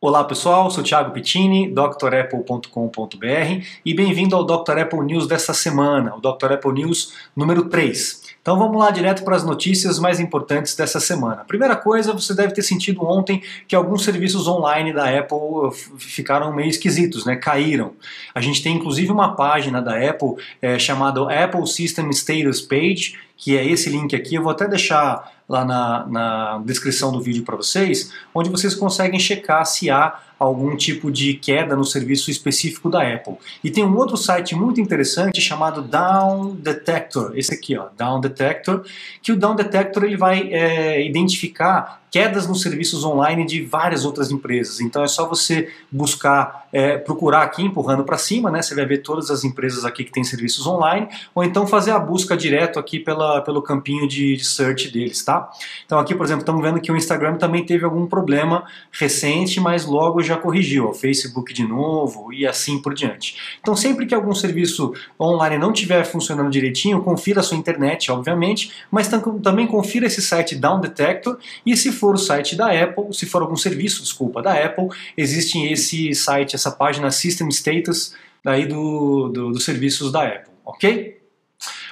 [0.00, 4.78] Olá pessoal, sou Thiago Pittini, drapple.com.br e bem-vindo ao Dr.
[4.78, 6.52] Apple News dessa semana, o Dr.
[6.52, 8.22] Apple News número 3.
[8.40, 11.44] Então vamos lá direto para as notícias mais importantes dessa semana.
[11.44, 16.68] Primeira coisa, você deve ter sentido ontem que alguns serviços online da Apple ficaram meio
[16.68, 17.34] esquisitos, né?
[17.34, 17.94] caíram.
[18.32, 23.58] A gente tem inclusive uma página da Apple é, chamada Apple System Status Page, que
[23.58, 27.56] é esse link aqui, eu vou até deixar lá na, na descrição do vídeo para
[27.56, 33.02] vocês, onde vocês conseguem checar se há algum tipo de queda no serviço específico da
[33.02, 33.34] Apple.
[33.62, 38.84] E tem um outro site muito interessante chamado Down Detector, esse aqui, ó, Down Detector,
[39.22, 44.30] que o Down Detector ele vai é, identificar quedas nos serviços online de várias outras
[44.30, 44.80] empresas.
[44.80, 48.62] Então é só você buscar, é, procurar aqui empurrando para cima, né?
[48.62, 51.98] Você vai ver todas as empresas aqui que têm serviços online, ou então fazer a
[51.98, 55.50] busca direto aqui pela, pelo campinho de, de search deles, tá?
[55.84, 59.84] Então aqui, por exemplo, estamos vendo que o Instagram também teve algum problema recente, mas
[59.84, 63.36] logo já corrigiu, o Facebook de novo e assim por diante.
[63.60, 68.72] Então sempre que algum serviço online não estiver funcionando direitinho, confira a sua internet, obviamente,
[68.90, 69.08] mas
[69.42, 73.42] também confira esse site Down Detector e se for o site da Apple, se for
[73.42, 78.14] algum serviço, desculpa, da Apple, existe esse site, essa página System Status
[78.44, 81.17] daí do, do, dos serviços da Apple, ok?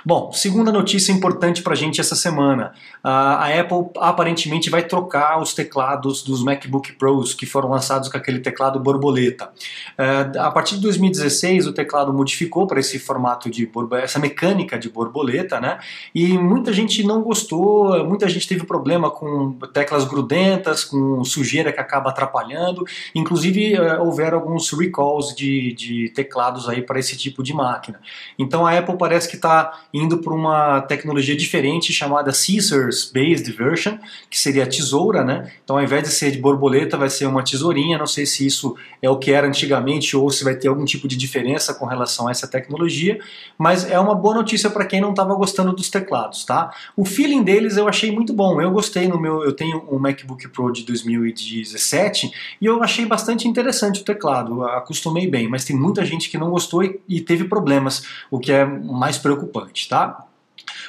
[0.07, 2.73] Bom, segunda notícia importante para a gente essa semana.
[3.03, 8.39] A Apple aparentemente vai trocar os teclados dos MacBook Pros que foram lançados com aquele
[8.39, 9.51] teclado borboleta.
[9.99, 13.69] É, a partir de 2016, o teclado modificou para esse formato de
[14.01, 15.81] essa mecânica de borboleta, né?
[16.15, 21.81] E muita gente não gostou, muita gente teve problema com teclas grudentas, com sujeira que
[21.81, 22.85] acaba atrapalhando.
[23.13, 28.01] Inclusive, é, houveram alguns recalls de, de teclados aí para esse tipo de máquina.
[28.39, 33.97] Então a Apple parece que está indo para uma tecnologia diferente chamada Scissors Based Version,
[34.29, 35.51] que seria a tesoura, né?
[35.65, 37.97] Então ao invés de ser de borboleta, vai ser uma tesourinha.
[37.97, 41.09] Não sei se isso é o que era antigamente ou se vai ter algum tipo
[41.09, 43.19] de diferença com relação a essa tecnologia,
[43.57, 46.71] mas é uma boa notícia para quem não estava gostando dos teclados, tá?
[46.97, 48.61] O feeling deles eu achei muito bom.
[48.61, 53.49] Eu gostei no meu, eu tenho um MacBook Pro de 2017 e eu achei bastante
[53.49, 54.63] interessante o teclado.
[54.65, 58.53] Acostumei bem, mas tem muita gente que não gostou e, e teve problemas, o que
[58.53, 60.27] é mais preocupante tá?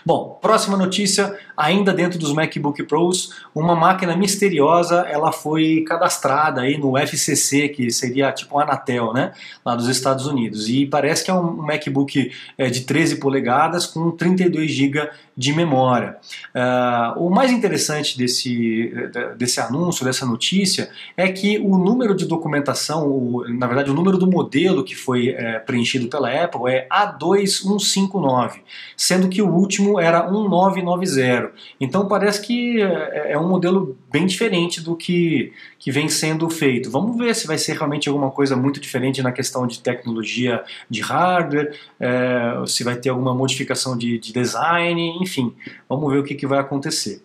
[0.05, 6.77] Bom, próxima notícia, ainda dentro dos MacBook Pros, uma máquina misteriosa, ela foi cadastrada aí
[6.77, 9.33] no FCC, que seria tipo a Anatel, né,
[9.65, 14.11] lá dos Estados Unidos, e parece que é um MacBook é, de 13 polegadas com
[14.11, 16.17] 32 GB de memória.
[16.55, 18.91] Uh, o mais interessante desse,
[19.37, 24.17] desse anúncio, dessa notícia, é que o número de documentação, o, na verdade o número
[24.17, 28.61] do modelo que foi é, preenchido pela Apple é A2159,
[28.95, 31.46] sendo que o último era 1990.
[31.79, 36.89] Então parece que é, é um modelo bem diferente do que, que vem sendo feito.
[36.89, 41.01] Vamos ver se vai ser realmente alguma coisa muito diferente na questão de tecnologia de
[41.01, 45.53] hardware, é, se vai ter alguma modificação de, de design, enfim,
[45.87, 47.23] vamos ver o que, que vai acontecer.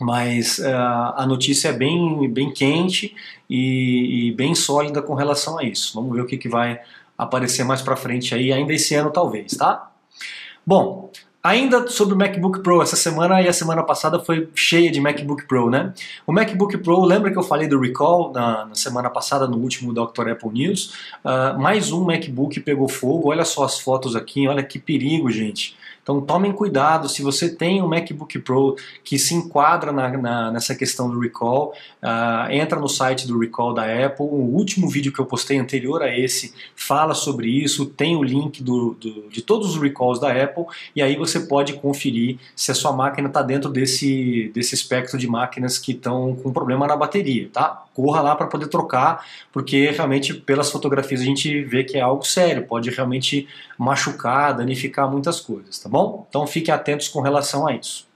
[0.00, 3.14] Mas uh, a notícia é bem, bem quente
[3.48, 5.92] e, e, bem sólida com relação a isso.
[5.94, 6.80] Vamos ver o que, que vai
[7.18, 9.92] aparecer mais para frente aí, ainda esse ano talvez, tá?
[10.66, 11.10] Bom,
[11.42, 15.46] Ainda sobre o MacBook Pro, essa semana e a semana passada foi cheia de MacBook
[15.46, 15.94] Pro, né?
[16.26, 19.94] O MacBook Pro, lembra que eu falei do recall na, na semana passada no último
[19.94, 20.28] Dr.
[20.28, 20.92] Apple News?
[21.24, 25.74] Uh, mais um MacBook pegou fogo, olha só as fotos aqui, olha que perigo, gente.
[26.10, 30.74] Então tomem cuidado, se você tem um MacBook Pro que se enquadra na, na, nessa
[30.74, 31.72] questão do recall,
[32.02, 34.26] uh, entra no site do recall da Apple.
[34.26, 38.60] O último vídeo que eu postei anterior a esse fala sobre isso, tem o link
[38.60, 40.64] do, do, de todos os recalls da Apple
[40.96, 45.28] e aí você pode conferir se a sua máquina está dentro desse, desse espectro de
[45.28, 47.84] máquinas que estão com problema na bateria, tá?
[47.94, 52.24] Corra lá para poder trocar, porque realmente pelas fotografias a gente vê que é algo
[52.24, 53.46] sério, pode realmente
[53.78, 55.99] machucar, danificar muitas coisas, tá bom?
[56.28, 58.09] Então fiquem atentos com relação a isso.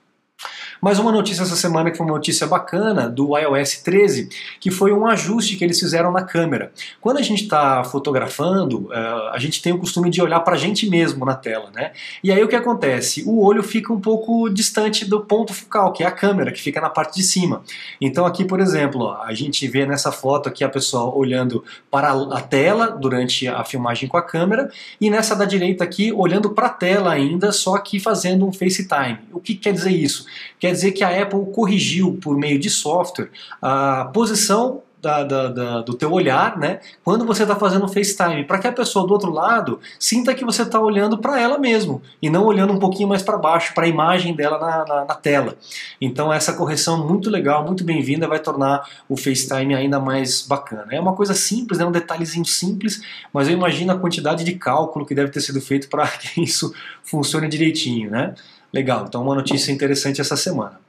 [0.84, 4.28] Mas uma notícia essa semana que foi uma notícia bacana do iOS 13,
[4.60, 6.72] que foi um ajuste que eles fizeram na câmera.
[7.00, 10.58] Quando a gente está fotografando, eh, a gente tem o costume de olhar para a
[10.58, 11.92] gente mesmo na tela, né?
[12.22, 13.24] E aí o que acontece?
[13.26, 16.82] O olho fica um pouco distante do ponto focal, que é a câmera, que fica
[16.82, 17.62] na parte de cima.
[17.98, 22.42] Então aqui, por exemplo, a gente vê nessa foto aqui a pessoa olhando para a
[22.42, 24.70] tela durante a filmagem com a câmera,
[25.00, 29.20] e nessa da direita aqui olhando para a tela ainda, só que fazendo um FaceTime.
[29.32, 30.26] O que quer dizer isso?
[30.60, 33.30] Quer dizer que a Apple corrigiu por meio de software
[33.62, 36.80] a posição da, da, da, do teu olhar, né?
[37.04, 40.62] Quando você está fazendo FaceTime, para que a pessoa do outro lado sinta que você
[40.62, 43.88] está olhando para ela mesmo e não olhando um pouquinho mais para baixo, para a
[43.88, 45.56] imagem dela na, na, na, tela.
[46.00, 50.86] Então essa correção muito legal, muito bem-vinda, vai tornar o FaceTime ainda mais bacana.
[50.90, 55.04] É uma coisa simples, é um detalhezinho simples, mas eu imagino a quantidade de cálculo
[55.04, 58.34] que deve ter sido feito para que isso funcione direitinho, né?
[58.74, 60.83] Legal, então uma notícia interessante essa semana.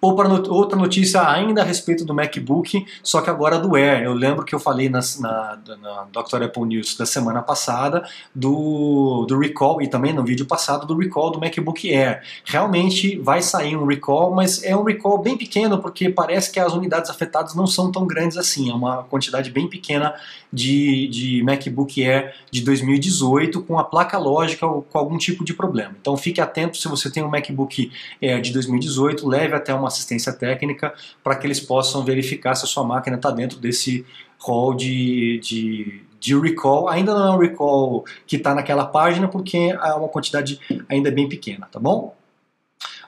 [0.00, 4.02] Outra notícia ainda a respeito do MacBook, só que agora do Air.
[4.02, 6.44] Eu lembro que eu falei na, na, na Dr.
[6.44, 11.30] Apple News da semana passada do, do recall, e também no vídeo passado, do recall
[11.30, 12.22] do MacBook Air.
[12.46, 16.72] Realmente vai sair um recall, mas é um recall bem pequeno, porque parece que as
[16.72, 18.70] unidades afetadas não são tão grandes assim.
[18.70, 20.14] É uma quantidade bem pequena
[20.50, 25.52] de, de MacBook Air de 2018 com a placa lógica ou com algum tipo de
[25.52, 25.94] problema.
[26.00, 27.92] Então fique atento se você tem um MacBook
[28.22, 32.68] Air de 2018, leve até uma assistência técnica para que eles possam verificar se a
[32.68, 34.06] sua máquina está dentro desse
[34.38, 36.88] rol de, de, de recall.
[36.88, 40.58] Ainda não é um recall que está naquela página porque é uma quantidade
[40.88, 42.14] ainda bem pequena, tá bom?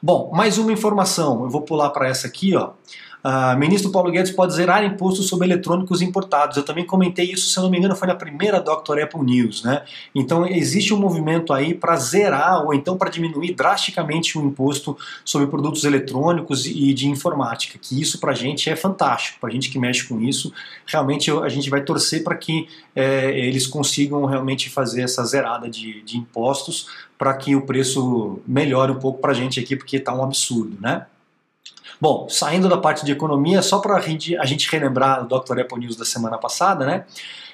[0.03, 2.73] Bom, mais uma informação, eu vou pular para essa aqui, ó.
[3.25, 6.57] Uh, ministro Paulo Guedes pode zerar impostos sobre eletrônicos importados.
[6.57, 9.01] Eu também comentei isso, se eu não me engano, foi na primeira Dr.
[9.03, 9.63] Apple News.
[9.63, 9.83] Né?
[10.15, 15.47] Então existe um movimento aí para zerar ou então para diminuir drasticamente o imposto sobre
[15.47, 19.71] produtos eletrônicos e de informática, que isso para a gente é fantástico, para a gente
[19.71, 20.53] que mexe com isso,
[20.87, 26.03] realmente a gente vai torcer para que é, eles consigam realmente fazer essa zerada de,
[26.03, 30.13] de impostos para que o preço melhore um pouco para a gente aqui, porque está
[30.13, 31.07] um absurdo, né?
[32.03, 35.61] Bom, saindo da parte de economia, só para a gente relembrar o Dr.
[35.61, 37.05] Apple News da semana passada, né?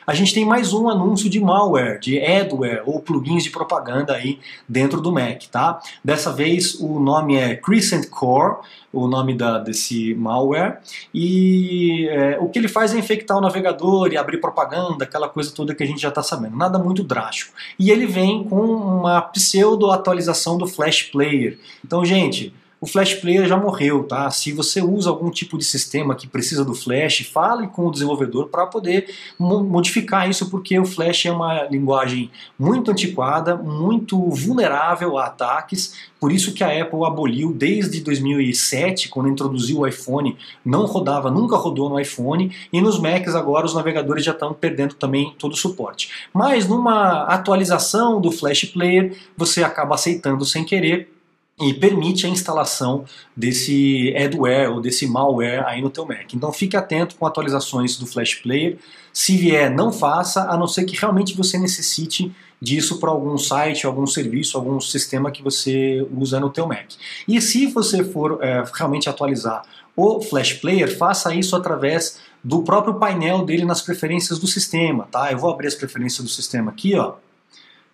[0.07, 4.39] A gente tem mais um anúncio de malware, de adware ou plugins de propaganda aí
[4.67, 5.79] dentro do Mac, tá?
[6.03, 8.57] Dessa vez o nome é Crescent Core,
[8.91, 10.79] o nome da, desse malware,
[11.13, 15.53] e é, o que ele faz é infectar o navegador e abrir propaganda, aquela coisa
[15.55, 17.53] toda que a gente já está sabendo, nada muito drástico.
[17.79, 21.59] E ele vem com uma pseudo atualização do Flash Player.
[21.85, 24.31] Então, gente, o Flash Player já morreu, tá?
[24.31, 28.49] Se você usa algum tipo de sistema que precisa do Flash, fale com o desenvolvedor
[28.49, 35.27] para poder modificar isso, porque o Flash é uma linguagem muito antiquada, muito vulnerável a
[35.27, 41.31] ataques, por isso que a Apple aboliu desde 2007, quando introduziu o iPhone, não rodava,
[41.31, 45.53] nunca rodou no iPhone, e nos Macs agora os navegadores já estão perdendo também todo
[45.53, 46.11] o suporte.
[46.33, 51.18] Mas numa atualização do Flash Player, você acaba aceitando sem querer
[51.61, 53.05] e permite a instalação
[53.37, 56.33] desse adware ou desse malware aí no teu Mac.
[56.33, 58.79] Então fique atento com atualizações do Flash Player.
[59.13, 63.87] Se vier, não faça, a não ser que realmente você necessite disso para algum site,
[63.87, 66.93] algum serviço, algum sistema que você usa no teu Mac.
[67.27, 69.65] E se você for é, realmente atualizar
[69.97, 75.33] o Flash Player, faça isso através do próprio painel dele nas preferências do sistema, tá?
[75.33, 77.15] Eu vou abrir as preferências do sistema aqui, ó.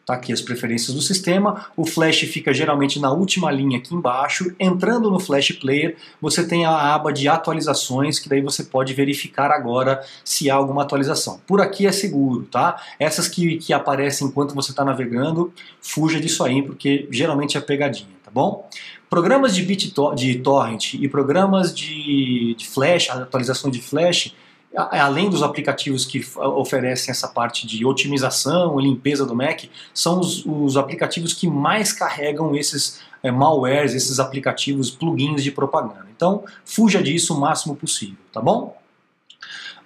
[0.06, 1.66] Tá aqui as preferências do sistema.
[1.74, 4.54] O Flash fica geralmente na última linha aqui embaixo.
[4.60, 9.50] Entrando no Flash Player, você tem a aba de atualizações, que daí você pode verificar
[9.50, 11.40] agora se há alguma atualização.
[11.46, 12.82] Por aqui é seguro, tá?
[12.98, 18.08] Essas que, que aparecem enquanto você está navegando, fuja disso aí, porque geralmente é pegadinha,
[18.22, 18.68] tá bom?
[19.08, 24.34] Programas de BitTorrent de torrent e programas de, de Flash, atualização de Flash,
[24.76, 30.76] além dos aplicativos que oferecem essa parte de otimização limpeza do Mac, são os, os
[30.76, 36.06] aplicativos que mais carregam esses é, malwares, esses aplicativos, plugins de propaganda.
[36.14, 38.76] Então, fuja disso o máximo possível, tá bom?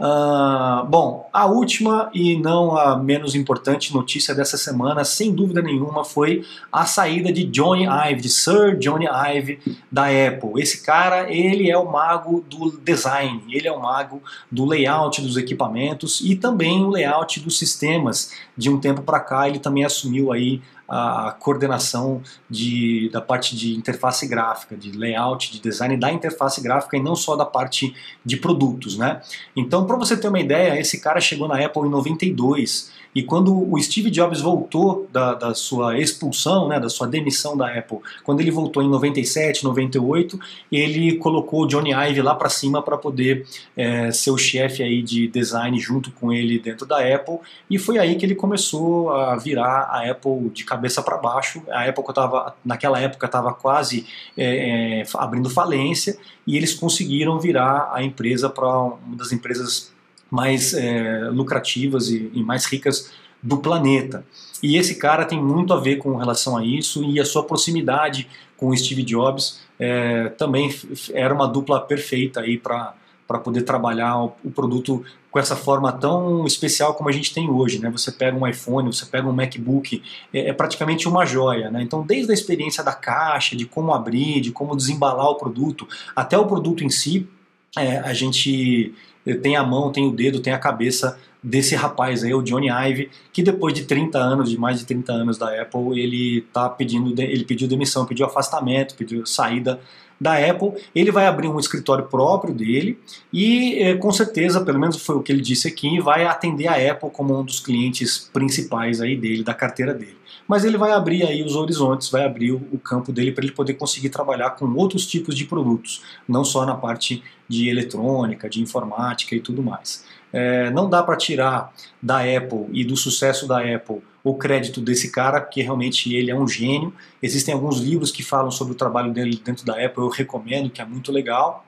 [0.00, 6.04] Uh, bom, a última e não a menos importante notícia dessa semana, sem dúvida nenhuma,
[6.04, 9.58] foi a saída de Johnny Ive, de Sir Johnny Ive
[9.90, 10.62] da Apple.
[10.62, 15.36] Esse cara, ele é o mago do design, ele é o mago do layout dos
[15.36, 18.32] equipamentos e também o layout dos sistemas.
[18.56, 23.74] De um tempo para cá, ele também assumiu aí a coordenação de, da parte de
[23.76, 28.38] interface gráfica, de layout, de design da interface gráfica e não só da parte de
[28.38, 29.20] produtos, né?
[29.54, 33.72] Então, para você ter uma ideia, esse cara chegou na Apple em 92 e quando
[33.72, 38.40] o Steve Jobs voltou da, da, sua expulsão, né, da sua demissão da Apple, quando
[38.40, 40.38] ele voltou em 97, 98,
[40.70, 45.02] ele colocou o Johnny Ive lá para cima para poder é, ser o chefe aí
[45.02, 47.38] de design junto com ele dentro da Apple.
[47.68, 51.62] E foi aí que ele começou a virar a Apple de cabeça para baixo.
[51.70, 54.06] A Apple tava, naquela época estava quase
[54.36, 56.16] é, é, abrindo falência
[56.46, 59.92] e eles conseguiram virar a empresa para uma das empresas
[60.30, 63.10] mais é, lucrativas e, e mais ricas
[63.42, 64.24] do planeta.
[64.62, 68.28] E esse cara tem muito a ver com relação a isso e a sua proximidade
[68.56, 70.74] com o Steve Jobs é, também
[71.12, 72.94] era uma dupla perfeita aí para
[73.28, 77.78] para poder trabalhar o, produto com essa forma tão especial como a gente tem hoje.
[77.78, 77.90] Né?
[77.90, 81.70] Você pega um iPhone, você pega um MacBook, é, é praticamente uma joia.
[81.70, 81.82] Né?
[81.82, 86.38] Então, desde a experiência da caixa, de como abrir, de como desembalar o produto, até
[86.38, 87.28] o produto em si,
[87.76, 88.94] é, a gente
[89.42, 93.10] tem a mão, tem o dedo, tem a cabeça desse rapaz aí, o Johnny Ive,
[93.32, 97.20] que depois de 30 anos, de mais de 30 anos da Apple, ele tá pedindo,
[97.20, 99.80] ele pediu demissão, pediu afastamento, pediu saída
[100.20, 102.98] da Apple, ele vai abrir um escritório próprio dele
[103.32, 106.92] e eh, com certeza, pelo menos foi o que ele disse aqui, vai atender a
[106.92, 110.16] Apple como um dos clientes principais aí dele, da carteira dele.
[110.46, 113.74] Mas ele vai abrir aí os horizontes, vai abrir o campo dele para ele poder
[113.74, 119.36] conseguir trabalhar com outros tipos de produtos, não só na parte de eletrônica, de informática
[119.36, 120.04] e tudo mais.
[120.32, 125.10] É, não dá para tirar da Apple e do sucesso da Apple o crédito desse
[125.10, 126.92] cara, porque realmente ele é um gênio.
[127.22, 130.82] Existem alguns livros que falam sobre o trabalho dele dentro da Apple, eu recomendo, que
[130.82, 131.64] é muito legal.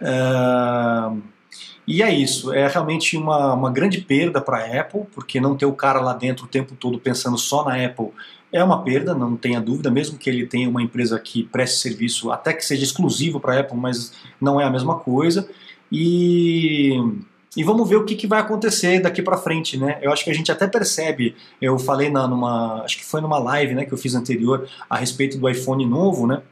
[0.00, 1.36] É,
[1.86, 5.66] e é isso, é realmente uma, uma grande perda para a Apple, porque não ter
[5.66, 8.10] o cara lá dentro o tempo todo pensando só na Apple
[8.52, 12.30] é uma perda, não tenha dúvida, mesmo que ele tenha uma empresa que preste serviço,
[12.30, 15.48] até que seja exclusivo para a Apple, mas não é a mesma coisa.
[15.90, 16.92] E
[17.56, 19.98] e vamos ver o que, que vai acontecer daqui para frente, né?
[20.02, 23.38] Eu acho que a gente até percebe, eu falei na, numa, acho que foi numa
[23.38, 26.42] live né, que eu fiz anterior a respeito do iPhone novo, né?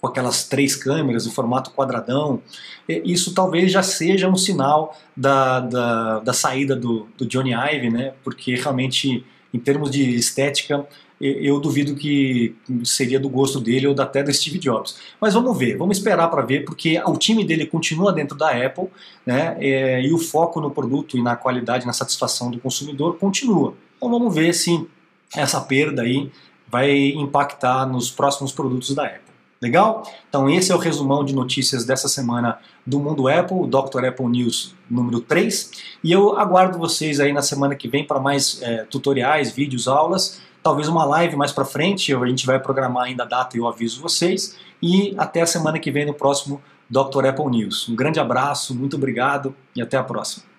[0.00, 2.42] Com aquelas três câmeras, o formato quadradão.
[2.88, 8.12] Isso talvez já seja um sinal da, da, da saída do, do Johnny Ive, né?
[8.22, 10.86] Porque realmente, em termos de estética,
[11.20, 14.96] eu duvido que seria do gosto dele ou até do Steve Jobs.
[15.20, 18.88] Mas vamos ver, vamos esperar para ver, porque o time dele continua dentro da Apple,
[19.26, 19.54] né?
[19.60, 23.74] É, e o foco no produto e na qualidade, na satisfação do consumidor continua.
[23.98, 24.86] Então vamos ver se
[25.36, 26.30] essa perda aí
[26.66, 29.30] vai impactar nos próximos produtos da Apple.
[29.60, 30.10] Legal?
[30.26, 34.06] Então esse é o resumão de notícias dessa semana do Mundo Apple, o Dr.
[34.06, 35.70] Apple News número 3.
[36.02, 40.40] E eu aguardo vocês aí na semana que vem para mais é, tutoriais, vídeos, aulas
[40.62, 43.66] talvez uma live mais para frente, a gente vai programar ainda a data e eu
[43.66, 44.56] aviso vocês.
[44.82, 47.26] E até a semana que vem no próximo Dr.
[47.26, 47.88] Apple News.
[47.88, 50.49] Um grande abraço, muito obrigado e até a próxima.